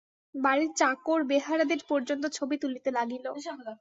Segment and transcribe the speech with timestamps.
[0.35, 3.25] বাড়ির চাকর-বেহারাদের পর্যন্ত ছবি তুলিতে লাগিল।